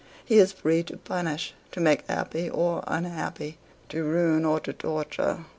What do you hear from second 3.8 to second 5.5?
to ruin or to torture.